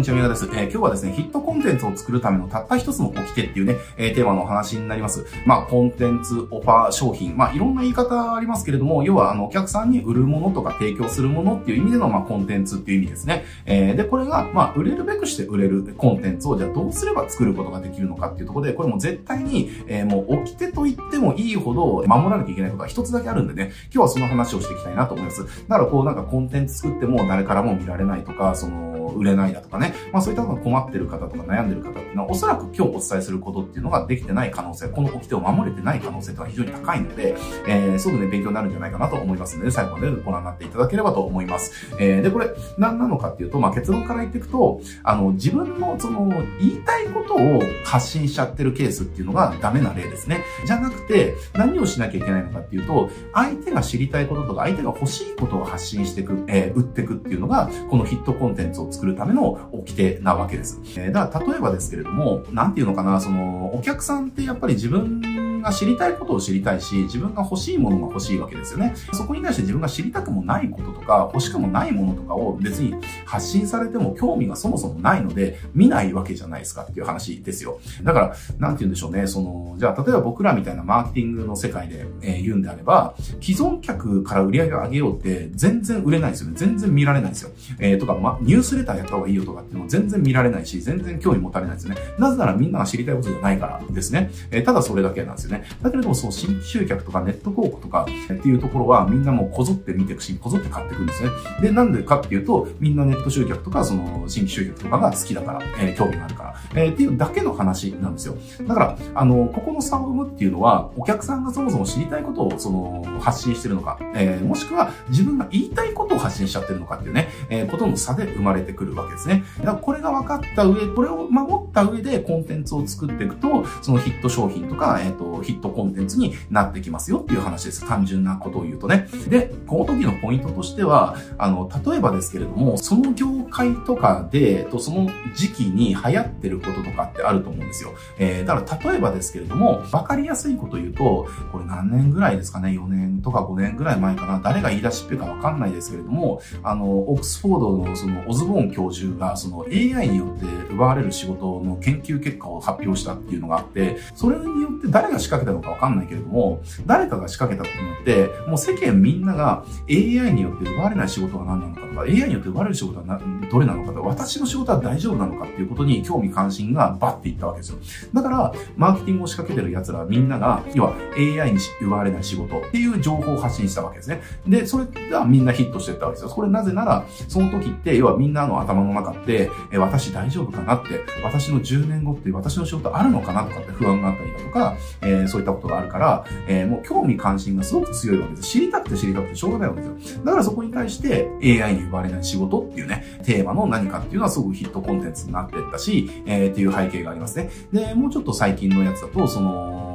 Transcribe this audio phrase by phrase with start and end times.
[0.00, 0.46] にちは、みやです。
[0.46, 5.26] えー、今日はですね、ヒットコンテンツを作るためのたった一つの掟っていうね、えー、テーマのお話になります。
[5.44, 13.44] まあ、コンテンツ、オファー、商品、まあ、いろんな言い方ありますけれども、要は、あの、お客さんに売るものとか提供するものっていう意味での、まあ、コンテンツっていう意味ですね。
[13.66, 25.44] えー、で、これが、まあ、売れるべくして売れるコンテンツを、じゃあどうすれば作ることができるのかっていうところで、これも絶対に、えー、もう、掟と言ってもいいほど守らなきゃいけないことが一つだけあるんでね、今日はその話をしていきたいなと思います。
[25.68, 37.36] だから、こう、なんかコンテンツ作っても誰からも見られないとか、その、売れないだとかね、まあそういったのが困ってる方とか悩んでる方っていうのは、おそらく今日お伝えすることっていうのができてない可能性、この掟を守れてない可能性というのは非常に高いので、
[37.66, 41.72] えー、すごくね、勉強になるんじゃないかなと思いますので、最後までご覧になっていただければと思います。
[41.98, 46.28] えー、で、これ、何なのかっていうと、まあ結論から言っていくと、あの、自分のその、
[46.60, 50.44] 言いたいことを発信しちゃってるケースっていうのがダメな例ですね。
[50.66, 60.78] じゃなくて、何をしなきゃいけないのかっていうと、相手が知りたいこととか、相手が欲しいことを発信していく、えー、売っていくっていうのが、このヒットコンテンツを作るための掟なわけです。
[60.98, 65.22] えー、だから例えばですけれども、なんていうのかな、その、お客さんってやっぱり自分
[65.62, 68.94] が知りたいことを知りたいし、自分が欲しいものが欲しいわけですよね。
[69.12, 72.94] そこに対して自分が知りたくもないこととか、欲しくもないものとかを別に
[73.24, 77.80] 発信されても興味がそもそもないので、見ないわけじゃないですかっていう話ですよ。
[78.02, 79.26] だから、なんて言うんでしょうね。
[79.26, 86.54] その、じゃあ、例えば僕らみたいなマーケティングの世界で、えー、言うんであれば、既存客から売り上げを上げようって全然売れないですよね。
[86.56, 87.50] 全然見られないですよ。
[87.78, 92.00] えー、とか、ま、ニュースレターやった方がいいよとかっていうのも全然見られないし、全然興味持たれないですよね。
[92.18, 94.30] なぜならみんなが知りたいことじゃないからですね。
[94.50, 95.64] えー、ただそれだけなんですよね。
[95.82, 101.30] だけれども、そう、新規集客とかネット広告とかっていうところはみんなもうこぞって見ていくし、こぞって買っていくんですね。
[101.60, 108.36] で、なんでかっていうと、みんなネット集客とか、その、新規集客とかが好きだから、えー、興味があるから、えー、っていうだけの話なんですよ。
[108.66, 119.44] だから、あの、ここの差を生むっていうのは、お客さんがそもそも知りたいことを、その、発信してるのか、えー、もしくは自分が言いたいことを発信しちゃってるのかっていうね、えー、ことの差で生まれてくるわけですね。
[119.58, 127.86] だからこれが分かった上、これを守った上でコンテンツを作っていくと、そのヒット商品とか、えっ、ー、と、ヒットコンテンツになってきますよっていう話です。
[127.86, 129.08] 単純なことを言うとね。
[129.28, 137.90] で、この時のポイントとしては、あの、例えばですけれども、その業界とかで、とその時期に流行ってることとかってあると思うんですよ。
[138.18, 163.20] えー、だから例えばですけれども、わかりやすいこと言うと、これ何年ぐらいですかね、4年とか5年ぐらい前かな、誰が言い出しっぺかわかんないですけれども、あの、オックスフォードのそのオズボーン教授が、その AI によって奪われる仕事の研究結果を発表したっていうのがあって、それによって誰が仕掛けたのかわかんないけれども、誰かが仕掛けたことによって、もう世間みんなが AI によって奪われない仕事は何なのかとか、AI によって奪われる仕事は
[163.50, 167.78] どれなのかとか、私の仕事は大丈夫なのかっていうことに興味関心がバッていったわけですよ。
[168.12, 174.22] だから、マーケティングを仕掛けてる奴らみんなが、要は AI に奪われない仕事っていう情報を発信したわけですね。
[174.46, 176.30] で、それがみんなヒットしてったわけですよ。
[176.30, 188.48] これなぜなら、その時って、要はみんなの頭の中って、え私大丈夫かなって、私の10年後って私の仕事あるのかなとかって不安があったりだとか、えー、そういったことがあるから、えー、もう興味関心がすごく強いわけです。
[188.48, 190.24] 知りたくて知りたくてしょうがないわけですよ。
[190.24, 197.50] だからそこに対して AI に奪われない仕事っていうね、テーマの何かっていうのはすごくヒットコンテンツになってったし、えー、っていう背景がありますね。
[197.72, 199.89] で、もうちょっと最近のやつだと、その、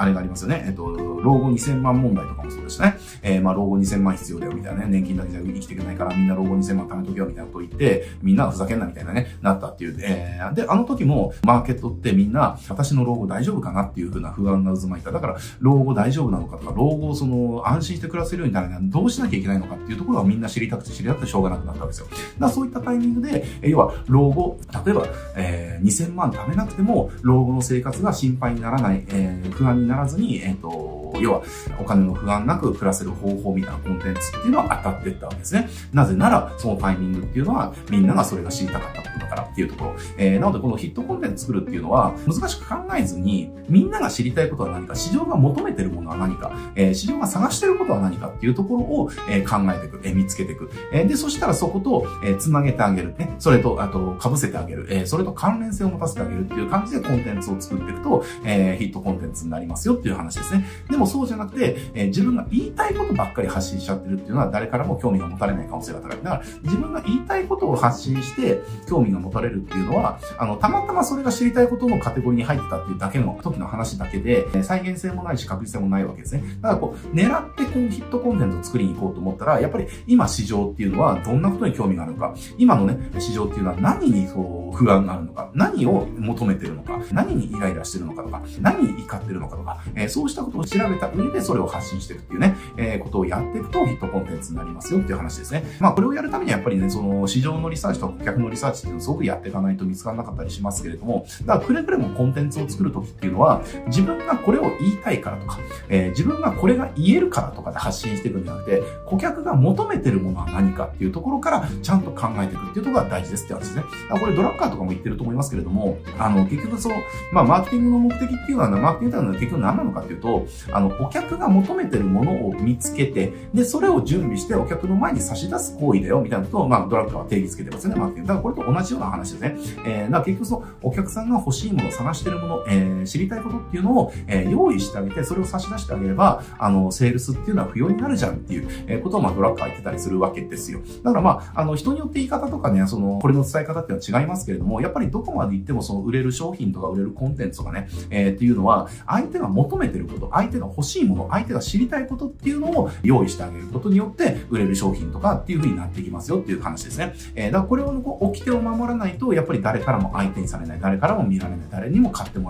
[0.00, 0.64] あれがありますよね。
[0.66, 2.96] えっと、老後2000万問題とかもそうですね。
[3.22, 9.96] えー、まあ、老後2000万必要だよみたいなね、年金だけじゃ生きていけないからみんな老後2000万貯めとけよみたいなこと言って、みんなふざけんなみたいなね、なったっていう。
[10.00, 15.12] えー、で、あの時もマーケットってみんな、私の老後大丈夫かなっていうふうな不安が渦巻いた。
[15.12, 22.06] だから、老後大丈夫なのかとか、老後その、安心して暮らせるようになるにはどうしなきゃいけないのかっていうところはみんな知りたくて知りたくてしょうがなくなったわけですよ。
[22.06, 25.06] だからそういったタイミングで、要は、老後、例えば、
[25.36, 31.42] えー、2000万貯めなくても、老後の生活が心配にならない、えー、不安にならならずに、えっ、ー、と、要は、
[31.80, 35.68] お金の不安なく暮らせる方法みたいなコンテンツっていうのは当たっていったわけですね。
[35.92, 39.94] なぜなら、そのタイミングっていうのは、みんながそれが知りたかったことだからっていうところ。
[40.16, 50.70] えー、なのでこのヒットコンテンツ作るっていうのは、難しく考えずに、みんなが知りたいことは何か、市場が求めてるものは何か、えー、市場が探してることは何かっていうところを、えー、考えていく、えー、見つけていく。
[50.92, 53.14] えー、で、そしたらそこと、えー、繋げてあげる。
[53.16, 53.34] ね。
[53.38, 54.86] それと、あと、被せてあげる。
[54.90, 60.66] えー、それと関連性を持たせてあげるっていう感じでコンテンツを作っていくと、えー、ヒットコンテンツになりますよっていう話ですね。
[60.90, 66.18] でもそうじゃなくて、えー、自分が言いたいことばっかり発信しちゃってるっていうのは誰からも興味が持たれない可能性が高い。
[66.22, 76.42] だから自分が言いたいことを発信して興味が持たれるっていうのは、あの、たまたまそれが知りたいことのカテゴリーに入ってたっていうだけの時の話だけで、再現性もないし確実性もないわけですね。
[76.60, 95.64] だからこう、狙ってこうヒットコンテンツを作りに行こうと思ったら、やっぱり今市場っていうのはどんなことに興味があるのか、今のね、市場っていうのは何にそう不安があるのか、何を求めてるのか、何にイライラしてるのかとか、何に怒ってるのかとか、えー、そうしたことを調べた上でそれを発信していくっていうね、えー、ことをやっていくとヒットコンテンツになりますよっていう話ですね。
[95.80, 105.58] まあ、これをやるためにはやっぱりね、その市場のリサーチと顧客のリサーチっていうのをすごくやっていかないと見つからなかったりしますけれども、だからくれぐれもコンテンツを作るときっていうのは、自分がこれを言いたいからとか、
[105.88, 113.84] えー、自分がこれが言えるからとかで発信していくんじゃなくて、顧客が求めてるものは何かっていうところからちゃんと考えていくっていうところが大事ですって話ですね。
[114.20, 116.96] これドラッカーとかも言ってると思いますけれども、あの、結局その、
[117.32, 128.28] まあ、マーケティングの目的っていうのは、マーケティングというのは結局何なのかっていうと、あの、お客が求めてるものを見つけて、で、それを準備してお客の前に差し出す行為だよ、みたいなことを、まあ、ドラッカーは定義つけてますよね、マーケティング。
[128.28, 129.56] だからこれと同じような話ですね。
[129.86, 140.80] えー、だから結局その、お客さんが欲しいもの、探してるもの、えー、知りたいことっていうのを、えー、用意してあげて、それを差し出してあげれば、あの、セールスっていうのは不要になるじゃんっていう、え、ことを、まあ、ドラッカー言ってたりするわけですよ。
[141.02, 157.14] だからまあ、あの、人によって言い方とかね、その、これの伝え方っていうのは違いますけれども、やっぱりどこまで行ってもその売れる商品とか売れるコンテンツとかね、えー、っていうのは、相手が求めてること、相手が欲しいもの、相手が知りたいことっていうのを用意してあげることによって、売れる商品とかっていう風になってきますよっていう話ですね。
[157.34, 162.49] えー、だからこれをこう、掟を守らないと、やっぱり誰からも相手にされない、誰からも見られない、誰にも買っても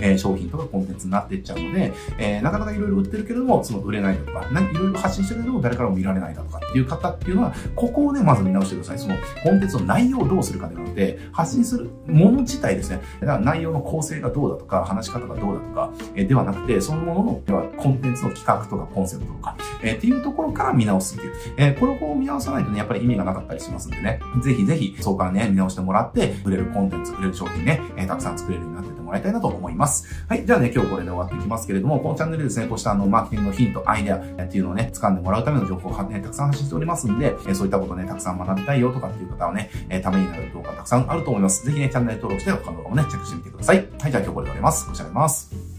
[0.00, 8.98] えー、商品とかコンテンツになっていっちゃうので、えー、なかなかいろいろ売ってるけれども、その売れないとか、いろいろ発信してるけども、誰からも見られないだとかっていう方っていうのは、ここをね、まず見直してください。
[8.98, 13.00] そのコンテンツの内容をどうするかではなくて、発信するもの自体ですね。
[13.20, 21.34] だから内容の構成がどうだとか、話し方がどうだとか、えー、ではなくて、そのものの、ではコンテンツの企画とかコンセプトとか、えー、っていうところから見直すっていう。
[21.56, 24.20] えー、これを見直さないとね、やっぱり意味がなかったりしますんでね。
[24.42, 30.06] ぜひぜひ、そこからね、見直してもらって、売れるコンテンツ、売れる商品ね、えー、たくさん作れるようになっててもらいたいなと思います。
[30.28, 30.46] はい。
[30.46, 41.64] じゃあね、今日これで終わっていきますけれども、このチャンネルですね、こうしたあの、マーケティングのヒント、アイデアっていうのをね、掴んでもらうための情報をね、たくさん発信しておりますんで、えそういったことね、たくさん学びたいよとかっていう方はね、えためになる動画たくさんあると思います。
[41.66, 43.76] ぜひね、チャンネル登録して他の動画もね、チェックしてみてください。
[43.76, 44.10] はい。
[44.10, 44.86] じゃあ今日これで終わります。
[44.88, 45.73] ご視聴あります。